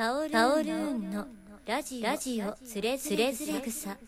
[0.00, 1.26] パオルーンの
[1.66, 3.98] ラジオラジオつれづれ草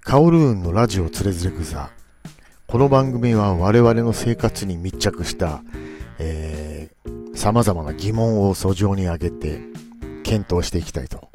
[0.00, 1.90] カオルーンのラジオつれづれ草
[2.66, 5.62] この番組は我々の生活に密着した、
[6.18, 9.60] えー、様々な疑問を訴状に上げて
[10.24, 11.28] 検討していきたいと。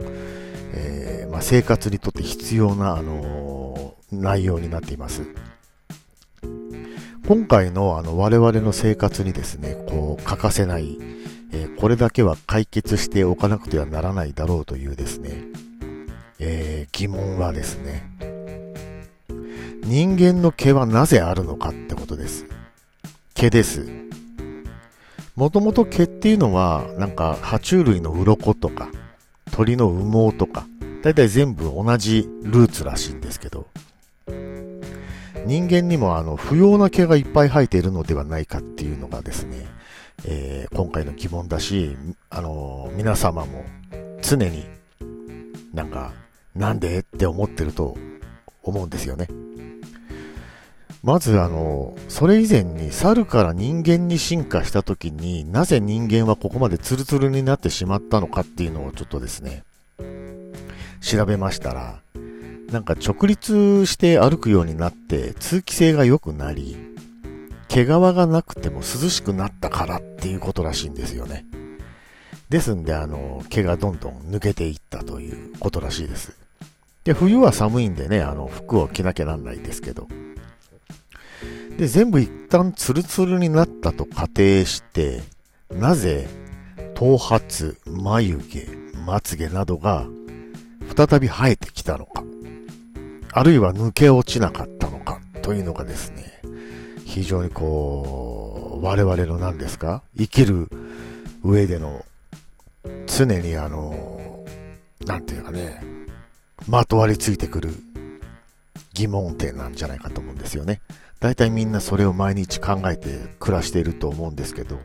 [0.76, 3.74] えーまあ、生活にとって必要な、あのー
[4.14, 5.24] 内容になっています。
[7.34, 11.00] 今回のあの我々の生活にですね、こう欠かせない、
[11.52, 15.32] えーこれだけは解決しておかなくてはならないだろうというですね、
[16.38, 18.08] えー疑問はですね、
[19.84, 22.46] 人間の毛はなぜあるのかってことです。
[23.34, 23.88] 毛です。
[25.36, 28.90] もともと毛っていうのは、なんか、爬虫類の鱗とか、
[29.52, 30.68] 鳥の羽毛とか、
[31.02, 33.66] だいたい全部同じルーツらしいんですけど、
[35.46, 39.66] 人間にもあの、不要な毛がいっぱい生えているのではないかっていうのがですね、
[40.26, 41.96] えー今回の疑問だし、
[42.30, 43.66] あのー皆様も
[44.22, 44.66] 常に
[45.74, 46.14] なんか、
[46.56, 47.98] なんでって思ってると
[48.62, 49.28] 思うんですよね。
[51.04, 59.64] まずあの、それ以前に猿から人間に進化した時になぜ人間はここまでツルツルになってしまったのかっていうのをちょっとですね、
[61.02, 62.00] 調べましたら、
[62.74, 66.76] なんか直立して歩くようになって通気性が良くなり、
[67.68, 71.46] 毛皮がなくても涼しくなったからっていうことらしいんですよね。
[72.50, 76.36] ですんであの、毛がどんどん抜けていったということらしいです。
[77.04, 80.08] で、冬は寒いんでね、あの、服を着なきゃなんないですけど、
[81.78, 85.22] で、全部一旦ツルツルになったと仮定して、
[85.72, 86.28] なぜ、
[86.96, 88.68] 頭髪、眉毛、
[89.06, 90.08] まつげなどが
[90.96, 92.24] 再び生えてきたのか、
[93.36, 96.40] あるいは抜け落ちなかったのか、というのがですね、
[97.04, 100.04] 非常にこう、我々の何ですか？
[100.16, 100.70] 生きる
[101.44, 102.06] 上での、
[103.08, 104.46] 常にあの、
[105.06, 105.82] なんていうかね、
[106.68, 107.72] まとわりついてくる
[108.94, 110.82] 疑問点なんじゃないかと思うんですよね。
[111.20, 114.80] 大体みんなそれを毎日考えて暮らしていると思うんですけど、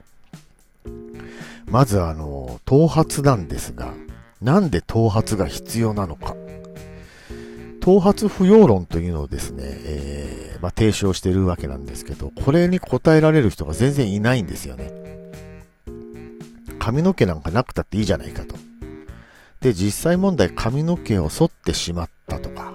[1.66, 3.92] まずあの、頭髪なんですが、
[4.40, 6.34] なんで頭髪が必要なのか。
[7.88, 14.92] 頭髪不要論というのをですね、えーまあ、提唱してるわけなんですけど、これに答えられる人が全然いないんですよね。
[16.78, 18.56] 髪の毛なんかなくたっていいじゃないかと。
[19.62, 22.74] で、実際問題髪の毛を剃ってしまったとか、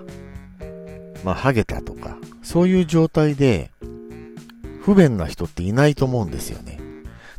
[1.23, 3.69] まあ、ハゲたとか、そういう状態で、
[4.81, 6.79] 不便な人っていないと思うんですよね。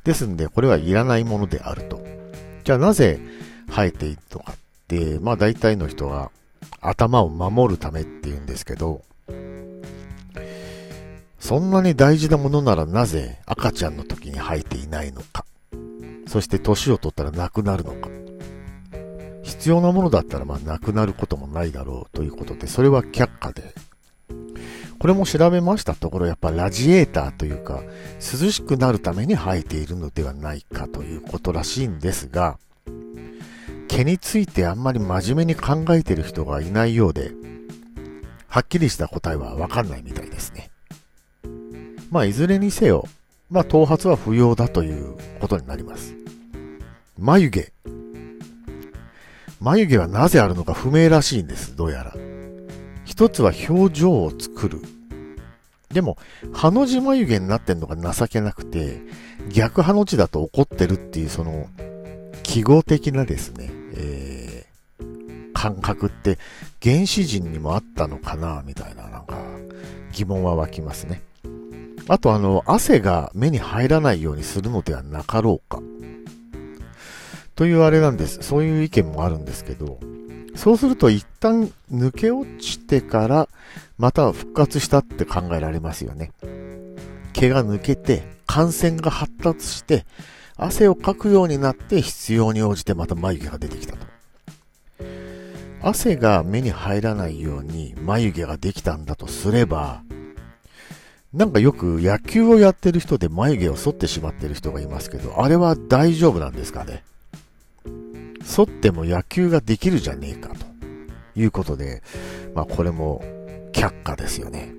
[0.04, 2.00] ですんで、これはいらないものであると。
[2.62, 3.18] じゃあなぜ
[3.68, 4.56] 生えているのかっ
[4.86, 6.30] て、まあ大体の人は
[6.84, 9.02] 頭を守るためって言うんですけど、
[11.38, 15.44] そんなに大事なものならなぜ赤ちゃんの時に生えていないのか。
[16.26, 18.08] そして年を取ったらなくなるのか。
[19.42, 23.74] 必要なものだったらまあなくなることもないだろうということで、それは却下で。
[24.98, 27.82] これも調べましたところ、やっぱラジエーターというか、
[28.20, 32.58] 涼しくなるために生えているのではないかということらしいんですが、
[33.94, 37.30] 毛についてあんまり真面目に考えてる人がいないようで、
[38.48, 40.72] はっきりした答えはわかんないみたいですね。
[42.10, 43.06] まあ、いずれにせよ、
[43.50, 46.16] まあ、頭髪は不要だということになります。
[47.16, 47.72] 眉毛。
[49.60, 52.16] 眉毛はなぜあるのか不明らしいんです、どうやら。
[53.04, 54.82] 一つは表情を作る。
[55.90, 56.18] でも、
[56.52, 59.02] ハの字眉毛になってんのが情けなくて、
[59.52, 61.68] 逆ハの字だと怒ってるっていうその、
[62.42, 63.83] 記号的なですね、
[65.64, 66.38] 感覚って
[66.82, 69.38] 原始人にもあったのかな、みたいななんか
[70.12, 71.22] 疑問は湧きますね。
[72.06, 75.80] あとあの、汗が目に入らないようにするのではなかろうか。
[77.54, 78.42] というあれなんです。
[78.42, 79.98] そういう意見もあるんですけど、
[80.54, 83.48] そうすると一旦抜け落ちてから
[83.96, 86.30] また復活したって考えられますよね。
[87.32, 90.04] 毛が抜けて感染が発達して
[90.56, 94.13] 汗をかくようになって必要に応じてまた眉毛が出てきたと。
[95.86, 100.02] 汗が目に入らないように眉毛ができたんだとすれば、
[101.34, 107.04] なんかよく野球をやってる人で眉毛を剃ってしまってる人がいますけど、あれは大丈夫なんですかね？
[108.42, 110.64] 剃っても野球ができるじゃねえかと
[111.36, 112.02] いうことで、
[112.54, 113.22] まあこれも
[113.72, 114.72] 却下ですよね。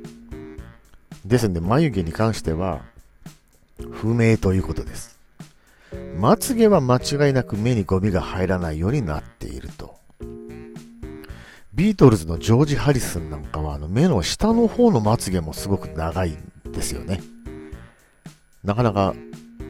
[1.23, 2.81] ですんで眉毛に関しては
[3.91, 5.19] 不明ということです。
[6.17, 9.94] まつげは間違いなく目にゴミが入らないようになっていると。
[11.75, 17.21] ビートルズのジョージ・ハリスンなんかはあの目の下の方のまつげもすごく長いんですよね。
[18.63, 19.13] なかなか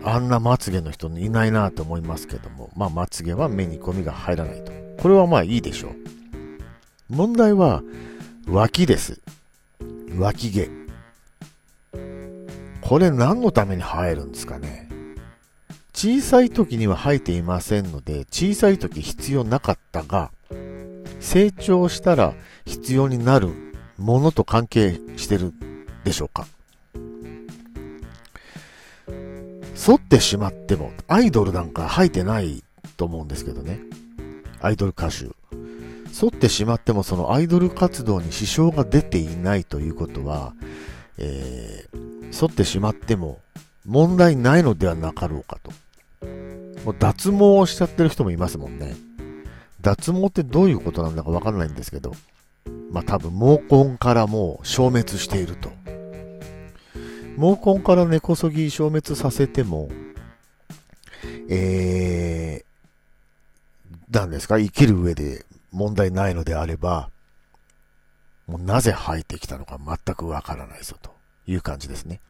[0.04, 4.72] あんなまつげの人いないなと思いますけども、まあまつげは目にゴミが入らないと。
[5.00, 5.96] これはまあいいでしょう。
[7.10, 7.82] 問題は
[8.48, 9.20] 脇です。
[10.16, 10.70] 脇毛。
[12.82, 14.88] これ何のために生えるんですかね
[15.92, 20.32] 小さい時には生えていませんので、小さい時必要なかったが、
[21.26, 22.36] 成長したら
[22.66, 23.50] 必要になる
[23.98, 25.54] ものと関係してる
[26.04, 26.46] でしょうか？
[29.76, 32.64] 反ってしまっても、アイドルなんか生えてない
[32.96, 33.80] と思うんですけどね。
[34.62, 35.26] アイドル歌手。
[36.18, 40.54] 反ってしまってもそのアイドル活動に支障が出ていないということは、
[41.18, 43.40] えー、反ってしまっても
[43.86, 45.72] 問題ないのではなかろうかと。
[46.86, 48.96] もう脱毛をしちゃってる人もいますもんね。
[49.86, 52.12] 脱毛ってどういうことなんだかわかんないんですけど、
[52.90, 53.62] まあ多分毛
[53.92, 55.70] 根からもう消滅していると。
[57.38, 59.90] 毛根から根こそぎ消滅させても、
[61.50, 67.12] えー、なんですか、生きる上で問題ないのであれば、
[68.48, 71.12] もうなぜ生えてきたのか全くわからないぞと
[71.46, 72.22] いう感じですね。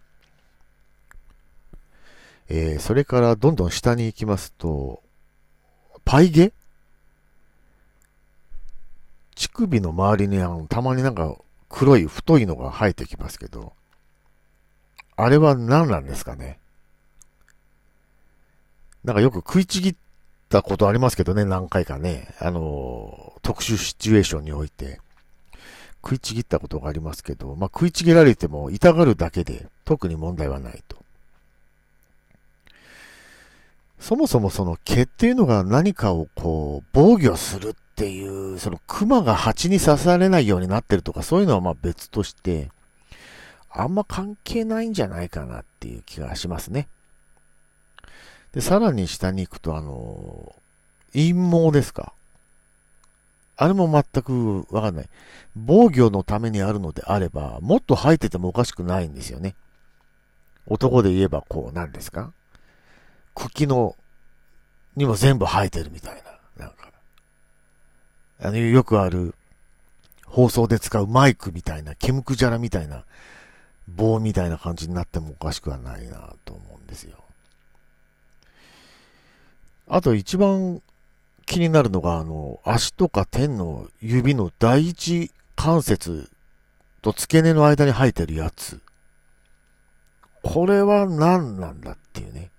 [2.50, 5.02] えー、それからどんどん下に行きますと、
[6.04, 6.52] パイゲ
[9.36, 11.36] 乳首の周りにあの、たまになんか
[11.70, 13.74] 黒い太いのが生えてきますけど、
[15.16, 16.60] あれは何なんですかね？
[19.04, 19.96] なんかよく食いちぎっ
[20.50, 22.34] たことありますけどね、何回かね。
[22.40, 25.00] あの、特殊シチュエーションにおいて。
[26.04, 30.98] 食いちぎったことがありますけど、まあ、食いちぎられても痛がるだけで特に問題はないと。
[34.06, 42.70] そもそもその毛っていうのが何かをこう防御するっていう、その熊が蜂に刺されないようになってるとかそういうのはまあ別として、
[43.72, 46.88] あんま関係ないんじゃないかなっていう気がしますね。
[48.52, 50.54] で、さらに下に行くと、あの、
[51.14, 52.14] 陰謀ですか？
[53.58, 55.10] あれも全くわかんない。
[55.56, 59.56] 防御のためにあるのであれば、もっと生えててもおかしくないんですよね。
[60.68, 62.32] 男で言えばこう、なんですか？
[63.36, 63.96] 茎の、
[64.96, 66.24] にも全部生えてるみたい
[66.58, 66.66] な。
[66.66, 66.92] なんか。
[68.42, 69.36] あの、よくある、
[70.26, 73.06] 放送で使うマイクみたいな、ケムクジャラみたいな、
[73.88, 77.18] 棒みたいな感じになってもおかしくはないなと思うんですよ。
[79.88, 80.82] あと一番
[81.46, 86.32] 気になるのが、あの、足とか天の指の第一関節
[87.02, 88.82] と付け根の間に生えてるやつ。
[90.42, 92.50] これは何なんだっていうね。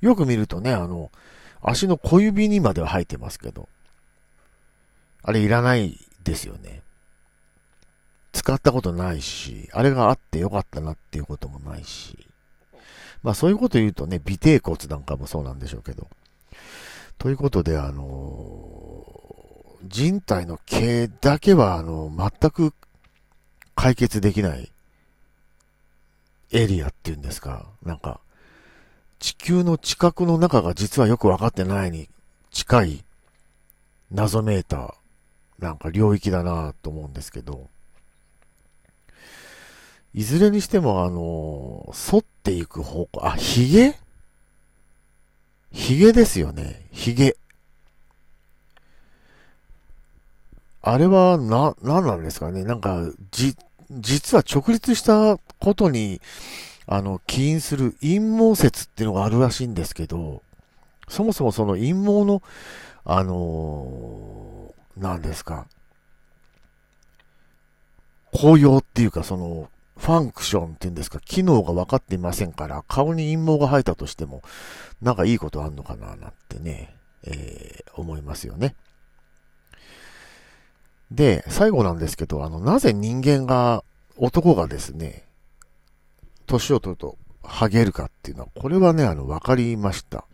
[0.00, 1.10] よく見るとね、あの、
[1.60, 3.68] 足の小指にまでは生えてますけど、
[5.22, 6.82] あれいらないですよね。
[8.32, 12.26] 使ったことないし、あれがあってよかったなっていうこともないし。
[13.22, 16.08] まあそういうこと言うとね、尾低骨なんかもそうなんでしょうけど。
[17.18, 22.72] ということで、あのー、人体の毛だけは、あの、全く
[23.74, 24.70] 解決できない
[26.52, 27.66] エリアっていうんですか。
[27.82, 28.20] なんか、
[29.18, 32.08] 地球の地殻の中が実はよくわかってないに
[32.50, 33.04] 近い
[34.10, 34.94] 謎めいた、
[35.58, 37.68] なんか領域だなと思うんですけど、
[40.14, 43.94] いずれにしてもあの、反っていく方向、あ、髭？
[45.70, 46.88] 髭ですよね。
[46.92, 47.36] 髭。
[50.80, 52.64] あれは、な、なんなんですかね。
[52.64, 53.54] なんか、じ、
[53.90, 56.22] 実は直立したことに、
[56.90, 60.42] あの、起因する陰謀説っていうのがあるらしいんですけど、
[61.06, 62.42] そもそもその陰謀の、
[63.04, 65.66] あのー、何ですか、
[68.32, 69.68] 紅葉っていうかその、
[69.98, 74.42] ファンクションっていうんですか、機能が分かっていませんから、顔に陰謀が生えたとしても、
[75.02, 78.74] なんかいいことあんのかな、なんてね、えー、思いますよね。
[81.10, 83.84] で、最後なんですけど、あの、なぜ人間が、
[84.16, 85.27] 男がですね、
[86.48, 90.24] 年を取ると、ハゲるかっていうのは、これはね、あの、わかりました。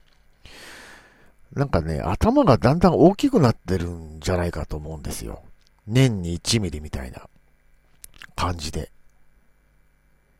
[1.52, 5.42] なんかね、頭がだんだん大きくなってるんじゃないかと思うんですよ。
[5.86, 7.28] 年に1ミリみたいな
[8.34, 8.90] 感じで。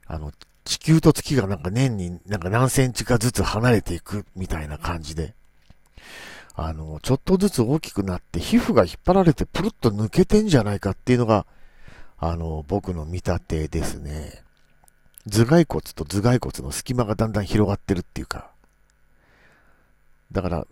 [0.07, 0.33] あの、
[0.65, 5.35] 地球と月がなんか年になんか何センチかずつ離れていくみたいな感じで。
[6.57, 11.47] あの、ちょっとずつ大きくなって皮膚が引っ張られてプルッと抜けてんじゃないかっていうのが、
[12.19, 14.44] あの、僕の見立てですね。
[15.29, 18.51] 頭蓋骨と頭蓋骨の隙間がだんだん広がってるっていうか。
[20.33, 20.67] だから、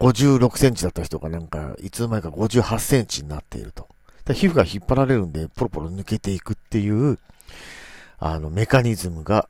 [0.00, 3.88] 56センチだった人がなんか、いつの間にか58センチになっていると。
[4.34, 7.18] 皮膚が引っ張られるんで、ポロポロ抜けていくっていう、
[8.18, 9.48] あの、メカニズムが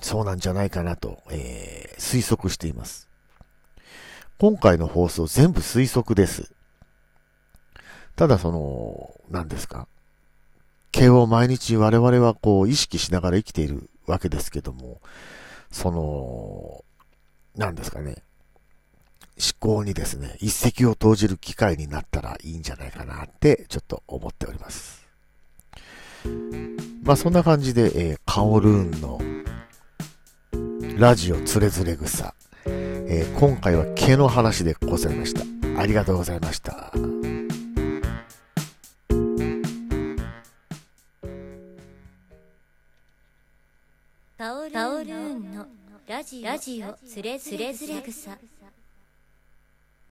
[0.00, 3.08] そうなんじゃないかなと、えー、推測しています。
[4.38, 6.52] 今回の放送全部推測です。
[8.16, 9.86] ただその、何ですか？
[11.08, 15.00] を毎日我々はこう意識しながら生きているわけですけども、
[15.70, 16.84] その、
[17.56, 18.22] 何ですかね。
[19.36, 25.04] 思考にですね、一石を投じる機会になったらいいんじゃないかなってちょっと思っております。
[27.02, 29.20] まあそんな感じで、えー、カオルーンの
[30.96, 32.34] ラジオつれづれ草、
[32.64, 35.42] えー今回は毛の話でございました。
[35.78, 36.92] ありがとうございました。
[46.64, 48.38] カオルーンのラジオつれづれ草